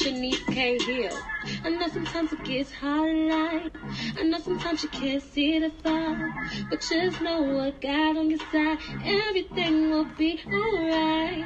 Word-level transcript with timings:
Shanice 0.00 0.46
K. 0.46 0.78
Hill. 0.78 1.18
I 1.62 1.68
know 1.68 1.86
sometimes 1.88 2.32
it 2.32 2.42
gets 2.42 2.72
hard 2.72 3.10
in 3.10 3.28
life. 3.28 3.70
I 4.18 4.22
know 4.22 4.38
sometimes 4.38 4.82
you 4.82 4.88
can't 4.88 5.22
see 5.22 5.58
the 5.58 5.70
far, 5.82 6.32
but 6.70 6.80
just 6.80 7.20
know 7.20 7.42
what 7.42 7.82
God 7.82 8.16
on 8.16 8.30
your 8.30 8.38
side. 8.50 8.78
Everything 9.04 9.90
will 9.90 10.06
be 10.16 10.40
alright. 10.46 11.44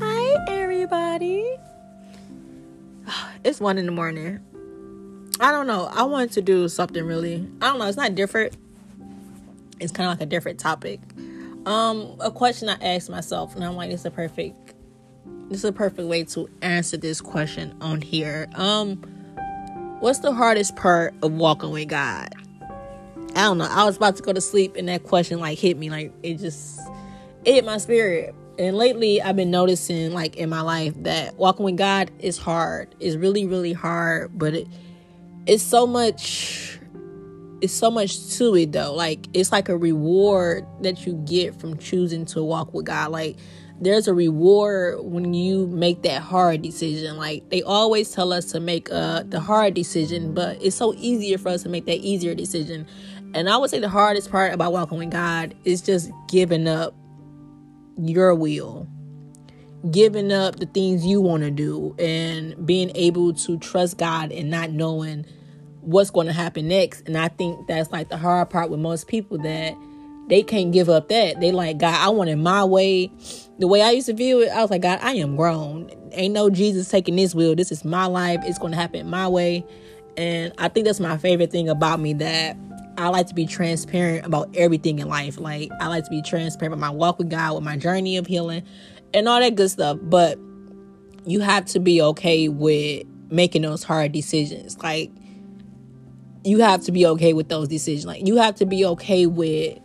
Hi, 0.00 0.44
everybody. 0.48 1.56
It's 3.42 3.58
one 3.58 3.78
in 3.78 3.86
the 3.86 3.92
morning. 3.92 4.40
I 5.40 5.50
don't 5.50 5.66
know. 5.66 5.86
I 5.90 6.02
wanted 6.02 6.32
to 6.32 6.42
do 6.42 6.68
something 6.68 7.04
really. 7.04 7.48
I 7.62 7.70
don't 7.70 7.78
know. 7.78 7.86
It's 7.86 7.96
not 7.96 8.14
different. 8.14 8.54
It's 9.80 9.90
kind 9.90 10.08
of 10.08 10.18
like 10.18 10.22
a 10.22 10.30
different 10.30 10.60
topic. 10.60 11.00
Um, 11.66 12.16
a 12.20 12.30
question 12.30 12.68
I 12.68 12.76
asked 12.80 13.08
myself, 13.08 13.54
and 13.54 13.64
I'm 13.64 13.76
like, 13.76 13.90
it's 13.90 14.04
a 14.04 14.10
perfect, 14.10 14.74
this 15.48 15.58
is 15.58 15.64
a 15.64 15.72
perfect 15.72 16.08
way 16.08 16.24
to 16.24 16.48
answer 16.60 16.96
this 16.96 17.20
question 17.20 17.76
on 17.80 18.00
here. 18.00 18.48
Um, 18.54 18.96
what's 20.00 20.18
the 20.18 20.32
hardest 20.32 20.74
part 20.76 21.14
of 21.22 21.32
walking 21.32 21.70
with 21.70 21.88
God? 21.88 22.34
I 23.34 23.44
don't 23.44 23.58
know. 23.58 23.68
I 23.70 23.84
was 23.84 23.96
about 23.96 24.16
to 24.16 24.22
go 24.22 24.32
to 24.32 24.40
sleep, 24.40 24.76
and 24.76 24.88
that 24.88 25.04
question 25.04 25.38
like 25.40 25.58
hit 25.58 25.78
me. 25.78 25.88
Like 25.88 26.12
it 26.22 26.34
just 26.34 26.80
it 27.44 27.54
hit 27.54 27.64
my 27.64 27.78
spirit. 27.78 28.34
And 28.58 28.76
lately, 28.76 29.22
I've 29.22 29.36
been 29.36 29.50
noticing, 29.50 30.12
like 30.12 30.36
in 30.36 30.50
my 30.50 30.60
life, 30.60 30.92
that 31.04 31.36
walking 31.36 31.64
with 31.64 31.78
God 31.78 32.10
is 32.18 32.36
hard. 32.36 32.94
It's 33.00 33.16
really, 33.16 33.46
really 33.46 33.72
hard. 33.72 34.38
But 34.38 34.54
it, 34.54 34.68
it's 35.46 35.62
so 35.62 35.86
much. 35.86 36.78
It's 37.62 37.72
so 37.72 37.92
much 37.92 38.36
to 38.36 38.56
it, 38.56 38.72
though. 38.72 38.92
Like 38.92 39.28
it's 39.32 39.52
like 39.52 39.68
a 39.68 39.76
reward 39.76 40.66
that 40.80 41.06
you 41.06 41.14
get 41.26 41.58
from 41.58 41.78
choosing 41.78 42.24
to 42.26 42.42
walk 42.42 42.74
with 42.74 42.86
God. 42.86 43.12
Like 43.12 43.36
there's 43.80 44.08
a 44.08 44.14
reward 44.14 44.98
when 45.00 45.32
you 45.32 45.68
make 45.68 46.02
that 46.02 46.22
hard 46.22 46.62
decision. 46.62 47.16
Like 47.16 47.48
they 47.50 47.62
always 47.62 48.10
tell 48.10 48.32
us 48.32 48.46
to 48.52 48.60
make 48.60 48.90
uh 48.90 49.22
the 49.22 49.38
hard 49.38 49.74
decision, 49.74 50.34
but 50.34 50.60
it's 50.60 50.74
so 50.74 50.92
easier 50.96 51.38
for 51.38 51.50
us 51.50 51.62
to 51.62 51.68
make 51.68 51.86
that 51.86 51.98
easier 51.98 52.34
decision. 52.34 52.86
And 53.32 53.48
I 53.48 53.56
would 53.56 53.70
say 53.70 53.78
the 53.78 53.88
hardest 53.88 54.30
part 54.30 54.52
about 54.52 54.72
walking 54.72 54.98
with 54.98 55.10
God 55.10 55.54
is 55.64 55.80
just 55.80 56.10
giving 56.28 56.66
up 56.68 56.94
your 57.96 58.34
will, 58.34 58.88
giving 59.90 60.32
up 60.32 60.56
the 60.56 60.66
things 60.66 61.06
you 61.06 61.20
want 61.20 61.44
to 61.44 61.50
do, 61.50 61.94
and 61.98 62.66
being 62.66 62.90
able 62.96 63.32
to 63.34 63.56
trust 63.58 63.98
God 63.98 64.32
and 64.32 64.50
not 64.50 64.70
knowing 64.70 65.26
what's 65.82 66.10
going 66.10 66.26
to 66.26 66.32
happen 66.32 66.68
next. 66.68 67.06
And 67.06 67.16
I 67.16 67.28
think 67.28 67.66
that's 67.68 67.90
like 67.90 68.08
the 68.08 68.16
hard 68.16 68.50
part 68.50 68.70
with 68.70 68.80
most 68.80 69.08
people 69.08 69.38
that 69.38 69.76
they 70.28 70.42
can't 70.42 70.72
give 70.72 70.88
up 70.88 71.08
that. 71.08 71.40
They 71.40 71.52
like, 71.52 71.78
God, 71.78 71.94
I 71.94 72.08
want 72.08 72.30
it 72.30 72.36
my 72.36 72.64
way. 72.64 73.10
The 73.58 73.68
way 73.68 73.82
I 73.82 73.90
used 73.90 74.06
to 74.06 74.14
view 74.14 74.40
it, 74.40 74.48
I 74.48 74.62
was 74.62 74.70
like, 74.70 74.82
God, 74.82 74.98
I 75.02 75.12
am 75.14 75.36
grown. 75.36 75.90
Ain't 76.12 76.34
no 76.34 76.50
Jesus 76.50 76.88
taking 76.88 77.16
this 77.16 77.34
will. 77.34 77.54
This 77.54 77.72
is 77.72 77.84
my 77.84 78.06
life. 78.06 78.40
It's 78.44 78.58
going 78.58 78.72
to 78.72 78.78
happen 78.78 79.08
my 79.10 79.28
way. 79.28 79.64
And 80.16 80.52
I 80.58 80.68
think 80.68 80.86
that's 80.86 81.00
my 81.00 81.18
favorite 81.18 81.50
thing 81.50 81.68
about 81.68 82.00
me 82.00 82.14
that 82.14 82.56
I 82.98 83.08
like 83.08 83.26
to 83.28 83.34
be 83.34 83.46
transparent 83.46 84.26
about 84.26 84.54
everything 84.54 84.98
in 84.98 85.08
life. 85.08 85.38
Like 85.38 85.70
I 85.80 85.88
like 85.88 86.04
to 86.04 86.10
be 86.10 86.22
transparent 86.22 86.72
with 86.72 86.80
my 86.80 86.90
walk 86.90 87.18
with 87.18 87.30
God, 87.30 87.54
with 87.54 87.64
my 87.64 87.76
journey 87.76 88.16
of 88.16 88.26
healing, 88.26 88.62
and 89.14 89.28
all 89.28 89.40
that 89.40 89.54
good 89.54 89.70
stuff. 89.70 89.98
But 90.02 90.38
you 91.24 91.40
have 91.40 91.64
to 91.66 91.80
be 91.80 92.02
okay 92.02 92.48
with 92.48 93.06
making 93.30 93.62
those 93.62 93.82
hard 93.82 94.12
decisions. 94.12 94.78
Like 94.82 95.10
you 96.44 96.60
have 96.60 96.82
to 96.82 96.92
be 96.92 97.06
okay 97.06 97.32
with 97.32 97.48
those 97.48 97.68
decisions. 97.68 98.06
Like 98.06 98.26
you 98.26 98.36
have 98.36 98.56
to 98.56 98.66
be 98.66 98.84
okay 98.86 99.26
with 99.26 99.78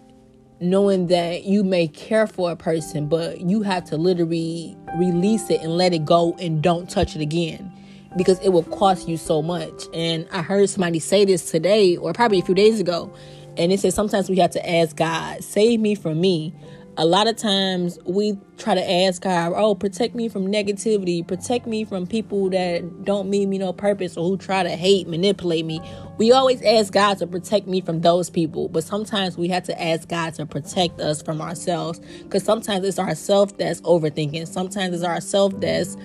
knowing 0.60 1.08
that 1.08 1.44
you 1.44 1.64
may 1.64 1.88
care 1.88 2.26
for 2.26 2.52
a 2.52 2.56
person, 2.56 3.08
but 3.08 3.42
you 3.42 3.62
have 3.62 3.86
to 3.86 3.98
literally 3.98 4.76
release 4.98 5.50
it 5.50 5.62
and 5.62 5.78
let 5.78 5.94
it 5.94 6.06
go 6.06 6.36
and 6.40 6.62
don't 6.62 6.90
touch 6.90 7.16
it 7.16 7.22
again 7.22 7.72
because 8.18 8.40
it 8.40 8.50
will 8.50 8.64
cost 8.64 9.08
you 9.08 9.18
so 9.18 9.42
much. 9.42 9.84
And 9.94 10.28
I 10.32 10.42
heard 10.42 10.70
somebody 10.70 11.00
say 11.00 11.26
this 11.26 11.52
today 11.52 11.96
or 11.96 12.14
probably 12.14 12.40
a 12.40 12.44
few 12.44 12.56
days 12.56 12.80
ago, 12.80 13.14
and 13.58 13.72
it 13.72 13.80
said 13.80 13.94
sometimes 13.94 14.30
we 14.30 14.38
have 14.38 14.52
to 14.52 14.70
ask 14.70 14.96
God, 14.96 15.44
save 15.44 15.80
me 15.80 15.94
from 15.94 16.20
me. 16.20 16.54
A 17.00 17.06
lot 17.06 17.28
of 17.28 17.36
times 17.36 18.00
we 18.06 18.40
try 18.58 18.74
to 18.74 18.92
ask 18.92 19.22
God, 19.22 19.54
oh, 19.56 19.76
protect 19.76 20.16
me 20.16 20.30
from 20.30 20.48
negativity, 20.48 21.26
protect 21.26 21.68
me 21.68 21.86
from 21.86 22.08
people 22.08 22.50
that 22.50 23.06
don't 23.06 23.30
mean 23.30 23.52
me 23.52 23.60
no 23.60 23.72
purpose 23.72 24.18
or 24.18 24.28
who 24.28 24.36
try 24.36 24.64
to 24.64 24.72
hate, 24.72 25.08
manipulate 25.08 25.64
me. 25.64 25.80
We 26.18 26.32
always 26.32 26.60
ask 26.64 26.92
God 26.92 27.20
to 27.20 27.28
protect 27.28 27.68
me 27.68 27.82
from 27.82 28.02
those 28.02 28.32
people, 28.32 28.68
but 28.68 28.84
sometimes 28.84 29.38
we 29.38 29.48
have 29.50 29.62
to 29.66 29.80
ask 29.80 30.10
God 30.10 30.34
to 30.36 30.48
protect 30.48 31.00
us 31.00 31.22
from 31.22 31.40
ourselves 31.40 32.00
because 32.24 32.44
sometimes 32.44 32.84
it's 32.84 32.98
ourself 32.98 33.56
that's 33.60 33.80
overthinking, 33.82 34.48
sometimes 34.48 34.96
it's 34.96 35.04
ourself 35.04 35.54
that's 35.60 35.96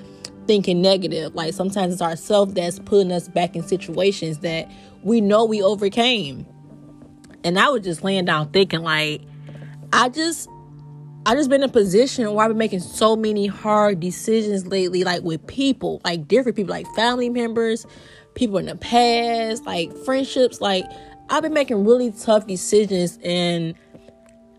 thinking 0.47 0.83
negative. 0.83 1.35
Like 1.35 1.55
sometimes 1.55 1.95
it's 1.95 2.03
ourselves 2.03 2.53
that's 2.53 2.79
putting 2.79 3.13
us 3.13 3.29
back 3.29 3.57
in 3.57 3.63
situations 3.63 4.41
that 4.41 4.71
we 5.03 5.23
know 5.23 5.47
we 5.47 5.63
overcame. 5.63 6.45
And 7.45 7.59
I 7.59 7.71
was 7.71 7.83
just 7.83 8.05
laying 8.05 8.27
down 8.27 8.51
thinking, 8.51 8.83
like, 8.83 9.23
I 9.93 10.09
just 10.11 10.49
I 11.25 11.35
just 11.37 11.49
been 11.49 11.63
in 11.63 11.69
a 11.69 11.73
position 11.73 12.33
where 12.35 12.45
I've 12.45 12.51
been 12.51 12.59
making 12.59 12.81
so 12.81 13.15
many 13.15 13.47
hard 13.47 14.01
decisions 14.01 14.67
lately, 14.67 15.05
like 15.05 15.23
with 15.23 15.47
people, 15.47 16.01
like 16.05 16.27
different 16.27 16.57
people, 16.57 16.73
like 16.73 16.87
family 16.97 17.29
members, 17.29 17.87
people 18.35 18.59
in 18.59 18.67
the 18.67 18.75
past, 18.75 19.65
like 19.65 19.97
friendships. 19.99 20.61
Like 20.61 20.85
I've 21.31 21.43
been 21.43 21.55
making 21.55 21.85
really 21.85 22.11
tough 22.11 22.47
decisions 22.49 23.21
and 23.23 23.75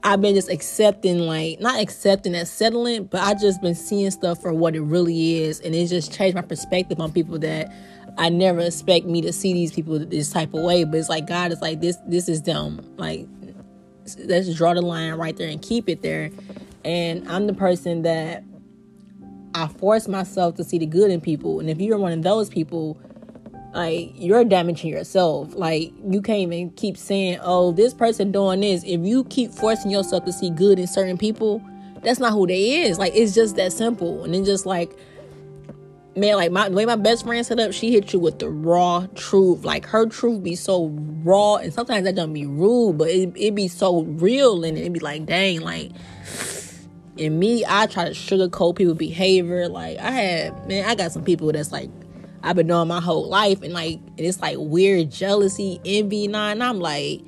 I've 0.06 0.22
been 0.22 0.36
just 0.36 0.50
accepting, 0.50 1.20
like, 1.20 1.62
not 1.62 1.80
accepting 1.80 2.36
and 2.36 2.48
settling, 2.48 3.06
but 3.06 3.22
I 3.22 3.36
just 3.36 3.62
been 3.62 3.76
seeing 3.76 4.12
stuff 4.12 4.42
for 4.42 4.54
what 4.54 4.76
it 4.76 4.82
really 4.82 5.44
is. 5.44 5.62
And 5.62 5.74
it 5.74 5.88
just 5.88 6.14
changed 6.14 6.36
my 6.36 6.42
perspective 6.42 7.00
on 7.00 7.14
people 7.14 7.40
that 7.40 7.74
I 8.18 8.28
never 8.28 8.60
expect 8.60 9.06
me 9.06 9.22
to 9.22 9.32
see 9.32 9.54
these 9.54 9.72
people 9.72 9.98
this 10.00 10.30
type 10.30 10.54
of 10.54 10.62
way. 10.62 10.84
But 10.84 10.98
it's 10.98 11.08
like, 11.08 11.26
God 11.26 11.54
is 11.54 11.62
like, 11.62 11.80
this, 11.80 11.98
this 12.06 12.28
is 12.28 12.42
dumb. 12.42 12.82
Like, 12.98 13.28
let's 14.26 14.54
draw 14.56 14.74
the 14.74 14.82
line 14.82 15.14
right 15.14 15.36
there 15.36 15.50
and 15.50 15.62
keep 15.62 15.90
it 15.90 16.02
there. 16.02 16.32
And 16.84 17.28
I'm 17.30 17.48
the 17.48 17.54
person 17.54 18.02
that 18.04 18.44
I 19.56 19.68
force 19.68 20.08
myself 20.08 20.56
to 20.56 20.64
see 20.64 20.78
the 20.78 20.86
good 20.86 21.12
in 21.12 21.22
people. 21.22 21.60
And 21.60 21.70
if 21.70 21.80
you're 21.80 21.98
one 21.98 22.12
of 22.12 22.24
those 22.24 22.50
people, 22.50 23.00
like 23.74 24.12
you're 24.16 24.44
damaging 24.46 24.92
yourself. 24.92 25.56
Like 25.56 25.92
you 26.08 26.22
can't 26.22 26.40
even 26.40 26.70
keep 26.72 26.98
saying, 26.98 27.40
"Oh, 27.42 27.72
this 27.72 27.94
person 27.94 28.32
doing 28.32 28.62
this." 28.62 28.84
If 28.84 29.02
you 29.02 29.24
keep 29.26 29.52
forcing 29.52 29.92
yourself 29.92 30.26
to 30.26 30.34
see 30.34 30.50
good 30.50 30.80
in 30.80 30.88
certain 30.88 31.18
people, 31.18 31.62
that's 32.04 32.20
not 32.20 32.34
who 32.34 32.46
they 32.46 32.84
is. 32.84 33.00
Like 33.00 33.16
it's 33.16 33.34
just 33.34 33.56
that 33.56 33.74
simple. 33.74 34.24
And 34.24 34.34
then 34.34 34.46
just 34.46 34.66
like 34.66 34.96
man, 36.16 36.36
like 36.36 36.52
my 36.52 36.70
the 36.70 36.76
way 36.76 36.86
my 36.86 36.96
best 36.96 37.26
friend 37.26 37.46
set 37.46 37.60
up, 37.60 37.74
she 37.74 37.92
hit 37.92 38.14
you 38.14 38.20
with 38.20 38.40
the 38.40 38.50
raw 38.50 39.08
truth. 39.16 39.64
Like 39.64 39.86
her 39.88 40.06
truth 40.06 40.44
be 40.44 40.56
so 40.56 40.88
raw, 41.24 41.56
and 41.56 41.74
sometimes 41.74 42.06
that 42.06 42.16
don't 42.16 42.34
be 42.34 42.46
rude, 42.46 42.98
but 42.98 43.10
it 43.10 43.34
it 43.36 43.56
be 43.56 43.68
so 43.68 44.04
real, 44.04 44.64
and 44.64 44.78
it 44.78 44.92
be 44.94 45.00
like, 45.00 45.26
dang, 45.26 45.62
like. 45.62 45.92
And 47.16 47.40
me, 47.40 47.64
I 47.68 47.86
try 47.86 48.06
to 48.06 48.12
sugarcoat 48.12 48.76
people' 48.76 48.96
behavior. 48.96 49.70
Like 49.70 50.00
I 50.00 50.10
had, 50.10 50.68
man, 50.68 50.90
I 50.90 50.96
got 50.96 51.12
some 51.12 51.24
people 51.24 51.52
that's 51.52 51.72
like 51.72 51.92
I've 52.42 52.56
been 52.56 52.68
knowing 52.68 52.88
my 52.88 53.00
whole 53.00 53.28
life, 53.28 53.62
and 53.62 53.74
like 53.74 54.00
it's 54.18 54.42
like 54.42 54.58
weird 54.60 55.12
jealousy, 55.12 55.80
envy, 55.86 56.26
and 56.26 56.36
I'm 56.36 56.80
like, 56.80 57.22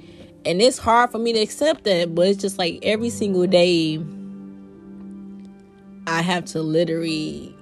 and 0.43 0.61
it's 0.61 0.77
hard 0.77 1.11
for 1.11 1.19
me 1.19 1.33
to 1.33 1.39
accept 1.39 1.83
that, 1.85 2.15
but 2.15 2.27
it's 2.27 2.41
just 2.41 2.57
like 2.57 2.79
every 2.81 3.09
single 3.09 3.45
day, 3.45 4.03
I 6.07 6.21
have 6.21 6.45
to 6.45 6.61
literally 6.61 7.54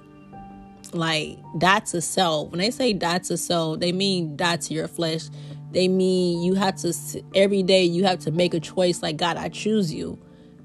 like 0.94 1.38
die 1.58 1.80
to 1.80 2.00
self. 2.00 2.50
When 2.50 2.58
they 2.58 2.70
say 2.70 2.92
die 2.92 3.18
to 3.18 3.36
self, 3.36 3.80
they 3.80 3.92
mean 3.92 4.36
die 4.36 4.56
to 4.56 4.74
your 4.74 4.88
flesh. 4.88 5.28
They 5.72 5.88
mean 5.88 6.42
you 6.42 6.54
have 6.54 6.76
to 6.76 6.94
every 7.34 7.62
day 7.62 7.84
you 7.84 8.04
have 8.04 8.20
to 8.20 8.30
make 8.30 8.54
a 8.54 8.60
choice 8.60 9.02
like 9.02 9.16
God, 9.16 9.36
I 9.36 9.48
choose 9.48 9.92
you. 9.92 10.18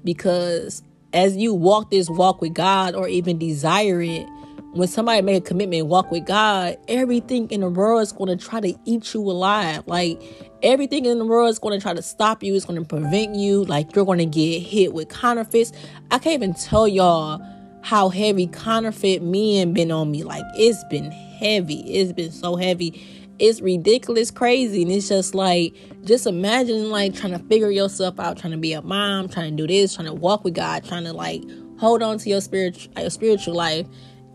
Because 0.04 0.82
as 1.12 1.36
you 1.36 1.52
walk 1.52 1.90
this 1.90 2.08
walk 2.08 2.40
with 2.40 2.54
God 2.54 2.94
or 2.94 3.08
even 3.08 3.38
desire 3.38 4.00
it, 4.00 4.26
when 4.72 4.86
somebody 4.86 5.20
make 5.20 5.36
a 5.36 5.40
commitment 5.40 5.86
walk 5.86 6.12
with 6.12 6.26
God, 6.26 6.78
everything 6.86 7.50
in 7.50 7.60
the 7.60 7.68
world 7.68 8.02
is 8.02 8.12
going 8.12 8.36
to 8.36 8.42
try 8.42 8.60
to 8.60 8.74
eat 8.84 9.12
you 9.14 9.20
alive. 9.20 9.82
Like 9.86 10.22
everything 10.62 11.06
in 11.06 11.18
the 11.18 11.24
world 11.26 11.50
is 11.50 11.58
going 11.58 11.78
to 11.78 11.82
try 11.82 11.92
to 11.92 12.02
stop 12.02 12.42
you. 12.42 12.54
It's 12.54 12.64
going 12.64 12.80
to 12.80 12.86
prevent 12.86 13.34
you. 13.34 13.64
Like 13.64 13.94
you're 13.96 14.04
going 14.04 14.18
to 14.18 14.26
get 14.26 14.60
hit 14.60 14.92
with 14.92 15.08
counterfeits. 15.08 15.72
I 16.12 16.18
can't 16.18 16.34
even 16.34 16.54
tell 16.54 16.86
y'all 16.86 17.42
how 17.82 18.08
heavy 18.08 18.46
counterfeit 18.46 19.22
men 19.22 19.72
been 19.72 19.90
on 19.90 20.10
me. 20.10 20.22
Like 20.22 20.44
it's 20.54 20.82
been 20.84 21.10
heavy. 21.10 21.80
It's 21.80 22.12
been 22.12 22.32
so 22.32 22.56
heavy. 22.56 23.02
It's 23.38 23.62
ridiculous, 23.62 24.30
crazy, 24.30 24.82
and 24.82 24.92
it's 24.92 25.08
just 25.08 25.34
like 25.34 25.74
just 26.04 26.26
imagine 26.26 26.90
like 26.90 27.14
trying 27.14 27.32
to 27.32 27.38
figure 27.46 27.70
yourself 27.70 28.20
out, 28.20 28.36
trying 28.36 28.52
to 28.52 28.58
be 28.58 28.74
a 28.74 28.82
mom, 28.82 29.28
trying 29.28 29.56
to 29.56 29.62
do 29.62 29.66
this, 29.66 29.94
trying 29.94 30.08
to 30.08 30.14
walk 30.14 30.44
with 30.44 30.54
God, 30.54 30.84
trying 30.84 31.04
to 31.04 31.12
like 31.12 31.42
hold 31.78 32.02
on 32.02 32.18
to 32.18 32.28
your 32.28 32.42
spiritual 32.42 32.92
your 33.00 33.08
spiritual 33.08 33.54
life, 33.54 33.86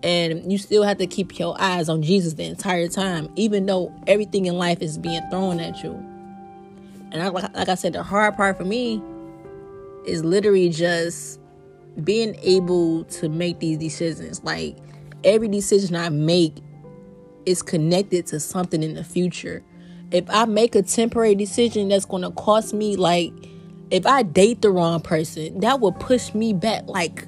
and 0.01 0.51
you 0.51 0.57
still 0.57 0.83
have 0.83 0.97
to 0.97 1.07
keep 1.07 1.37
your 1.37 1.55
eyes 1.59 1.87
on 1.87 2.01
Jesus 2.01 2.33
the 2.33 2.45
entire 2.45 2.87
time, 2.87 3.29
even 3.35 3.67
though 3.67 3.93
everything 4.07 4.47
in 4.47 4.57
life 4.57 4.81
is 4.81 4.97
being 4.97 5.21
thrown 5.29 5.59
at 5.59 5.83
you. 5.83 5.93
And 7.11 7.21
I, 7.21 7.29
like, 7.29 7.55
like 7.55 7.69
I 7.69 7.75
said, 7.75 7.93
the 7.93 8.03
hard 8.03 8.35
part 8.35 8.57
for 8.57 8.65
me 8.65 9.01
is 10.05 10.25
literally 10.25 10.69
just 10.69 11.39
being 12.03 12.35
able 12.41 13.05
to 13.05 13.29
make 13.29 13.59
these 13.59 13.77
decisions. 13.77 14.43
Like 14.43 14.77
every 15.23 15.47
decision 15.47 15.95
I 15.95 16.09
make 16.09 16.57
is 17.45 17.61
connected 17.61 18.27
to 18.27 18.39
something 18.39 18.83
in 18.83 18.95
the 18.95 19.03
future. 19.03 19.63
If 20.11 20.25
I 20.29 20.45
make 20.45 20.75
a 20.75 20.81
temporary 20.81 21.35
decision 21.35 21.89
that's 21.89 22.05
going 22.05 22.21
to 22.21 22.31
cost 22.31 22.73
me, 22.73 22.95
like, 22.95 23.33
if 23.91 24.05
I 24.05 24.23
date 24.23 24.61
the 24.61 24.71
wrong 24.71 25.01
person, 25.01 25.59
that 25.59 25.79
will 25.79 25.91
push 25.91 26.33
me 26.33 26.53
back 26.53 26.87
like 26.87 27.27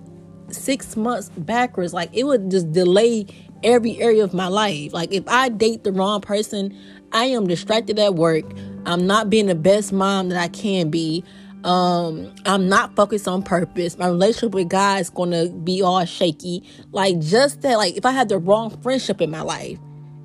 six 0.50 0.96
months 0.96 1.30
backwards. 1.38 1.94
Like, 1.94 2.10
it 2.14 2.24
would 2.24 2.50
just 2.52 2.72
delay 2.72 3.26
every 3.64 4.00
area 4.00 4.24
of 4.24 4.34
my 4.34 4.48
life. 4.48 4.94
Like, 4.94 5.12
if 5.12 5.28
I 5.28 5.50
date 5.50 5.84
the 5.84 5.92
wrong 5.92 6.22
person, 6.22 6.78
I 7.12 7.26
am 7.26 7.48
distracted 7.48 8.00
at 8.00 8.16
work. 8.16 8.46
I'm 8.86 9.06
not 9.06 9.30
being 9.30 9.48
the 9.48 9.56
best 9.56 9.92
mom 9.92 10.30
that 10.30 10.42
I 10.42 10.48
can 10.48 10.90
be 10.90 11.24
um 11.64 12.34
i'm 12.46 12.70
not 12.70 12.96
focused 12.96 13.28
on 13.28 13.44
purpose. 13.44 13.98
My 13.98 14.08
relationship 14.08 14.54
with 14.54 14.70
god 14.70 15.02
is 15.02 15.10
gonna 15.10 15.50
be 15.50 15.82
all 15.82 16.04
shaky. 16.06 16.64
Like 16.92 17.20
just 17.20 17.62
that 17.62 17.78
like 17.78 17.98
if 17.98 18.06
i 18.06 18.12
had 18.12 18.30
the 18.30 18.38
wrong 18.38 18.70
friendship 18.82 19.22
in 19.22 19.32
my 19.32 19.42
life 19.42 19.80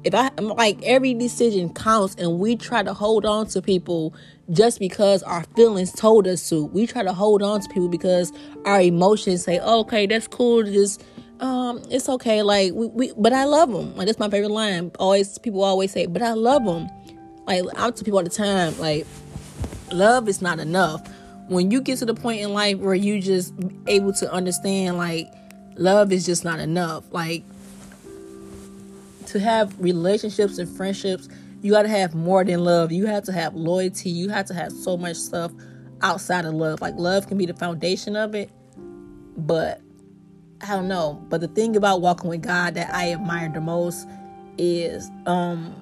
if 0.05 0.15
i 0.15 0.31
like 0.41 0.83
every 0.83 1.15
decision 1.15 1.73
counts 1.73 2.15
and 2.17 2.39
we 2.39 2.57
try 2.57 2.83
to 2.83 2.93
hold 2.93 3.25
on 3.25 3.47
to 3.47 3.63
people 3.63 4.15
just 4.51 4.79
because 4.79 5.23
our 5.23 5.45
feelings 5.57 5.93
told 5.93 6.27
us 6.27 6.49
to. 6.51 6.67
We 6.67 6.87
try 6.87 7.03
to 7.03 7.13
hold 7.13 7.43
on 7.43 7.61
to 7.61 7.69
people 7.69 7.89
because 7.89 8.33
our 8.65 8.81
emotions 8.81 9.45
say 9.45 9.59
oh, 9.63 9.81
okay 9.81 10.07
that's 10.07 10.27
cool 10.27 10.63
just 10.65 11.03
um 11.41 11.83
it's 11.91 12.09
okay. 12.09 12.43
Like 12.43 12.73
we, 12.75 12.87
we 12.89 13.13
but 13.17 13.33
i 13.33 13.45
love 13.45 13.73
them 13.73 13.97
like 13.97 14.07
that's 14.07 14.19
my 14.19 14.29
favorite 14.29 14.51
line. 14.51 14.91
Always 14.99 15.39
people 15.39 15.63
always 15.63 15.93
say 15.93 16.07
but 16.07 16.23
i 16.23 16.33
love 16.33 16.65
them 16.65 16.89
like 17.47 17.65
i'm 17.77 17.93
to 17.93 18.05
people 18.05 18.19
all 18.19 18.25
the 18.25 18.31
time 18.31 18.79
like 18.79 19.07
love 19.93 20.29
is 20.29 20.41
not 20.41 20.59
enough 20.59 21.03
when 21.53 21.71
you 21.71 21.81
get 21.81 21.99
to 21.99 22.07
the 22.07 22.15
point 22.15 22.41
in 22.41 22.53
life 22.53 22.79
where 22.79 22.95
you 22.95 23.21
just 23.21 23.55
able 23.87 24.13
to 24.15 24.31
understand 24.33 24.97
like 24.97 25.33
love 25.77 26.13
is 26.13 26.27
just 26.27 26.45
not 26.45 26.59
enough. 26.59 27.05
Like 27.13 27.45
to 29.27 29.41
have 29.41 29.79
relationships 29.81 30.59
and 30.59 30.69
friendships 30.69 31.29
you 31.63 31.71
got 31.71 31.83
to 31.83 31.89
have 31.89 32.13
more 32.13 32.45
than 32.45 32.65
love. 32.65 32.91
You 32.91 33.07
have 33.07 33.23
to 33.25 33.33
have 33.33 33.55
loyalty. 33.55 34.11
You 34.11 34.31
have 34.31 34.47
to 34.47 34.55
have 34.55 34.73
so 34.73 34.97
much 34.97 35.17
stuff 35.17 35.53
outside 36.01 36.45
of 36.45 36.55
love. 36.55 36.81
Like 36.81 36.95
love 36.97 37.29
can 37.29 37.39
be 37.39 37.47
the 37.47 37.55
foundation 37.55 38.17
of 38.17 38.35
it 38.35 38.51
but 39.37 39.81
i 40.61 40.69
don't 40.69 40.89
know. 40.89 41.25
But 41.29 41.41
the 41.41 41.49
thing 41.49 41.77
about 41.77 42.01
walking 42.01 42.31
with 42.31 42.43
god 42.43 42.75
that 42.75 42.93
i 42.95 43.13
admire 43.13 43.49
the 43.49 43.61
most 43.61 44.07
is 44.59 45.11
um 45.27 45.75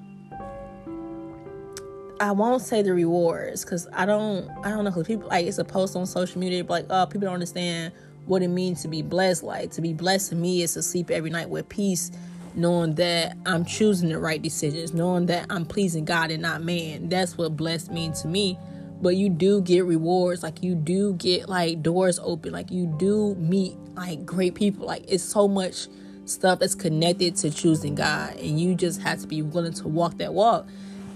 I 2.21 2.31
won't 2.33 2.61
say 2.61 2.83
the 2.83 2.93
rewards 2.93 3.65
because 3.65 3.87
I 3.93 4.05
don't 4.05 4.47
I 4.63 4.69
don't 4.69 4.83
know 4.83 4.91
because 4.91 5.07
people 5.07 5.27
like 5.29 5.47
it's 5.47 5.57
a 5.57 5.63
post 5.63 5.95
on 5.95 6.05
social 6.05 6.39
media 6.39 6.63
like 6.63 6.85
oh 6.91 7.07
people 7.07 7.21
don't 7.21 7.33
understand 7.33 7.93
what 8.27 8.43
it 8.43 8.49
means 8.49 8.83
to 8.83 8.87
be 8.87 9.01
blessed. 9.01 9.41
Like 9.41 9.71
to 9.71 9.81
be 9.81 9.91
blessed 9.91 10.29
to 10.29 10.35
me 10.35 10.61
is 10.61 10.75
to 10.75 10.83
sleep 10.83 11.09
every 11.09 11.31
night 11.31 11.49
with 11.49 11.67
peace 11.67 12.11
knowing 12.53 12.93
that 12.95 13.35
I'm 13.47 13.65
choosing 13.65 14.09
the 14.09 14.19
right 14.19 14.39
decisions 14.39 14.93
knowing 14.93 15.25
that 15.27 15.47
I'm 15.49 15.65
pleasing 15.65 16.05
God 16.05 16.29
and 16.29 16.43
not 16.43 16.61
man. 16.61 17.09
That's 17.09 17.39
what 17.39 17.57
blessed 17.57 17.91
means 17.91 18.21
to 18.21 18.27
me. 18.27 18.55
But 19.01 19.15
you 19.15 19.27
do 19.27 19.59
get 19.59 19.85
rewards. 19.85 20.43
Like 20.43 20.61
you 20.61 20.75
do 20.75 21.13
get 21.15 21.49
like 21.49 21.81
doors 21.81 22.19
open. 22.21 22.51
Like 22.51 22.69
you 22.69 22.85
do 22.99 23.33
meet 23.33 23.75
like 23.95 24.27
great 24.27 24.53
people. 24.53 24.85
Like 24.85 25.05
it's 25.07 25.23
so 25.23 25.47
much 25.47 25.87
stuff 26.25 26.59
that's 26.59 26.75
connected 26.75 27.35
to 27.37 27.49
choosing 27.49 27.95
God 27.95 28.35
and 28.35 28.59
you 28.59 28.75
just 28.75 29.01
have 29.01 29.21
to 29.21 29.27
be 29.27 29.41
willing 29.41 29.73
to 29.73 29.87
walk 29.87 30.19
that 30.19 30.35
walk 30.35 30.67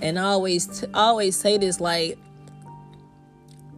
and 0.06 0.20
I 0.20 0.24
always 0.26 0.86
always 0.94 1.36
say 1.36 1.58
this 1.58 1.80
like 1.80 2.20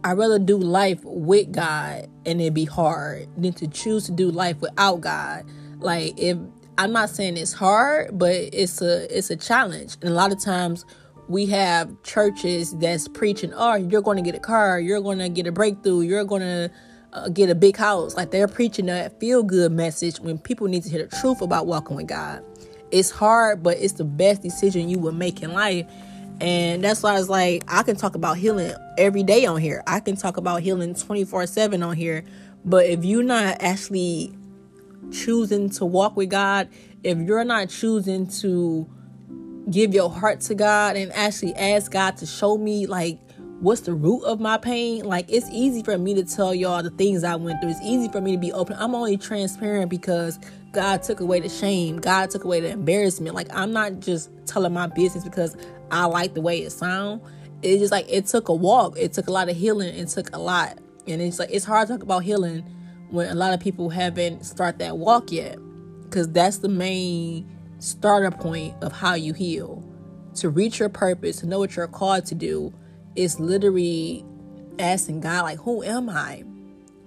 I 0.04 0.12
rather 0.12 0.38
do 0.38 0.58
life 0.58 1.00
with 1.02 1.52
God 1.52 2.08
and 2.26 2.40
it 2.40 2.52
be 2.52 2.66
hard 2.66 3.28
than 3.36 3.54
to 3.54 3.66
choose 3.66 4.04
to 4.06 4.12
do 4.12 4.30
life 4.30 4.60
without 4.60 5.00
God. 5.00 5.46
Like 5.78 6.18
if 6.18 6.36
I'm 6.76 6.92
not 6.92 7.08
saying 7.08 7.38
it's 7.38 7.54
hard, 7.54 8.18
but 8.18 8.34
it's 8.34 8.82
a 8.82 9.16
it's 9.16 9.30
a 9.30 9.36
challenge. 9.36 9.96
And 10.02 10.10
a 10.10 10.14
lot 10.14 10.30
of 10.30 10.38
times 10.38 10.84
we 11.28 11.46
have 11.46 11.90
churches 12.02 12.76
that's 12.76 13.08
preaching, 13.08 13.54
"Oh, 13.54 13.76
you're 13.76 14.02
going 14.02 14.18
to 14.18 14.22
get 14.22 14.34
a 14.34 14.40
car, 14.40 14.78
you're 14.78 15.00
going 15.00 15.18
to 15.20 15.30
get 15.30 15.46
a 15.46 15.52
breakthrough, 15.52 16.02
you're 16.02 16.24
going 16.24 16.42
to 16.42 16.70
uh, 17.14 17.30
get 17.30 17.48
a 17.48 17.54
big 17.54 17.78
house." 17.78 18.14
Like 18.14 18.32
they're 18.32 18.48
preaching 18.48 18.86
that 18.86 19.18
feel 19.18 19.42
good 19.42 19.72
message 19.72 20.20
when 20.20 20.36
people 20.36 20.68
need 20.68 20.82
to 20.82 20.90
hear 20.90 21.06
the 21.06 21.16
truth 21.16 21.40
about 21.40 21.66
walking 21.66 21.96
with 21.96 22.06
God. 22.06 22.44
It's 22.90 23.10
hard, 23.10 23.62
but 23.62 23.78
it's 23.78 23.94
the 23.94 24.04
best 24.04 24.42
decision 24.42 24.90
you 24.90 24.98
will 24.98 25.12
make 25.12 25.42
in 25.42 25.52
life 25.52 25.86
and 26.40 26.84
that's 26.84 27.02
why 27.02 27.14
I 27.14 27.18
was 27.18 27.28
like, 27.28 27.64
I 27.66 27.82
can 27.82 27.96
talk 27.96 28.14
about 28.14 28.36
healing 28.36 28.72
every 28.96 29.22
day 29.22 29.46
on 29.46 29.60
here. 29.60 29.82
I 29.86 30.00
can 30.00 30.16
talk 30.16 30.36
about 30.36 30.62
healing 30.62 30.94
24 30.94 31.46
7 31.46 31.82
on 31.82 31.96
here. 31.96 32.24
But 32.64 32.86
if 32.86 33.04
you're 33.04 33.24
not 33.24 33.56
actually 33.60 34.36
choosing 35.10 35.70
to 35.70 35.84
walk 35.84 36.16
with 36.16 36.30
God, 36.30 36.68
if 37.02 37.18
you're 37.18 37.44
not 37.44 37.68
choosing 37.70 38.28
to 38.40 38.88
give 39.70 39.94
your 39.94 40.10
heart 40.10 40.40
to 40.40 40.54
God 40.54 40.96
and 40.96 41.12
actually 41.12 41.54
ask 41.54 41.90
God 41.90 42.16
to 42.18 42.26
show 42.26 42.56
me, 42.56 42.86
like, 42.86 43.18
what's 43.60 43.82
the 43.82 43.94
root 43.94 44.22
of 44.24 44.38
my 44.38 44.58
pain, 44.58 45.04
like, 45.04 45.26
it's 45.28 45.48
easy 45.50 45.82
for 45.82 45.98
me 45.98 46.14
to 46.14 46.24
tell 46.24 46.54
y'all 46.54 46.82
the 46.82 46.90
things 46.90 47.24
I 47.24 47.34
went 47.34 47.60
through. 47.60 47.70
It's 47.70 47.82
easy 47.82 48.08
for 48.08 48.20
me 48.20 48.32
to 48.32 48.38
be 48.38 48.52
open. 48.52 48.76
I'm 48.78 48.94
only 48.94 49.16
transparent 49.16 49.90
because 49.90 50.38
God 50.72 51.02
took 51.02 51.20
away 51.20 51.40
the 51.40 51.48
shame, 51.48 51.98
God 51.98 52.30
took 52.30 52.44
away 52.44 52.60
the 52.60 52.70
embarrassment. 52.70 53.34
Like, 53.34 53.48
I'm 53.52 53.72
not 53.72 54.00
just 54.00 54.30
telling 54.46 54.72
my 54.72 54.86
business 54.86 55.24
because 55.24 55.56
I 55.90 56.04
like 56.04 56.34
the 56.34 56.40
way 56.40 56.58
it 56.58 56.70
sounds. 56.70 57.22
It's 57.62 57.80
just 57.80 57.92
like 57.92 58.06
it 58.08 58.26
took 58.26 58.48
a 58.48 58.54
walk. 58.54 58.96
It 58.98 59.12
took 59.12 59.26
a 59.28 59.32
lot 59.32 59.48
of 59.48 59.56
healing. 59.56 59.94
It 59.94 60.08
took 60.08 60.34
a 60.34 60.38
lot, 60.38 60.78
and 61.06 61.20
it's 61.20 61.38
like 61.38 61.50
it's 61.50 61.64
hard 61.64 61.88
to 61.88 61.94
talk 61.94 62.02
about 62.02 62.22
healing 62.22 62.60
when 63.10 63.28
a 63.28 63.34
lot 63.34 63.54
of 63.54 63.60
people 63.60 63.88
haven't 63.88 64.44
start 64.44 64.78
that 64.78 64.98
walk 64.98 65.32
yet, 65.32 65.58
because 66.04 66.30
that's 66.30 66.58
the 66.58 66.68
main 66.68 67.50
starter 67.78 68.30
point 68.30 68.74
of 68.82 68.92
how 68.92 69.14
you 69.14 69.32
heal. 69.32 69.82
To 70.36 70.50
reach 70.50 70.78
your 70.78 70.88
purpose, 70.88 71.38
to 71.38 71.46
know 71.46 71.58
what 71.58 71.74
you're 71.74 71.88
called 71.88 72.26
to 72.26 72.34
do, 72.34 72.72
is 73.16 73.40
literally 73.40 74.24
asking 74.78 75.20
God, 75.20 75.42
like, 75.42 75.58
who 75.58 75.82
am 75.82 76.08
I? 76.08 76.44